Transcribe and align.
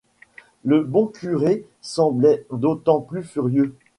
Le 0.65 0.81
bon 0.83 1.05
curé 1.05 1.63
semblait 1.81 2.43
d’autant 2.51 3.01
plus 3.01 3.21
furieux; 3.21 3.75